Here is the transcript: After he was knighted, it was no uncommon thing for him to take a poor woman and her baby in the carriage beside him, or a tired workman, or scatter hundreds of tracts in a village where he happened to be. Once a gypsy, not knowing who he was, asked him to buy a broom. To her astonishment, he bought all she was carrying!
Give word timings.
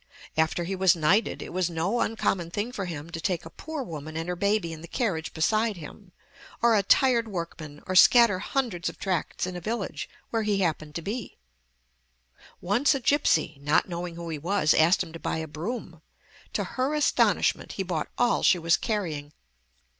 After 0.35 0.63
he 0.63 0.75
was 0.75 0.95
knighted, 0.95 1.43
it 1.43 1.53
was 1.53 1.69
no 1.69 1.99
uncommon 1.99 2.49
thing 2.49 2.71
for 2.71 2.85
him 2.85 3.11
to 3.11 3.21
take 3.21 3.45
a 3.45 3.51
poor 3.51 3.83
woman 3.83 4.17
and 4.17 4.27
her 4.27 4.35
baby 4.35 4.73
in 4.73 4.81
the 4.81 4.87
carriage 4.87 5.31
beside 5.31 5.77
him, 5.77 6.11
or 6.59 6.73
a 6.75 6.81
tired 6.81 7.27
workman, 7.27 7.83
or 7.85 7.93
scatter 7.93 8.39
hundreds 8.39 8.89
of 8.89 8.97
tracts 8.97 9.45
in 9.45 9.55
a 9.55 9.61
village 9.61 10.09
where 10.31 10.41
he 10.41 10.57
happened 10.61 10.95
to 10.95 11.03
be. 11.03 11.37
Once 12.61 12.95
a 12.95 12.99
gypsy, 12.99 13.61
not 13.61 13.87
knowing 13.87 14.15
who 14.15 14.27
he 14.29 14.39
was, 14.39 14.73
asked 14.73 15.03
him 15.03 15.13
to 15.13 15.19
buy 15.19 15.37
a 15.37 15.47
broom. 15.47 16.01
To 16.53 16.63
her 16.63 16.95
astonishment, 16.95 17.73
he 17.73 17.83
bought 17.83 18.09
all 18.17 18.41
she 18.41 18.57
was 18.57 18.77
carrying! 18.77 19.33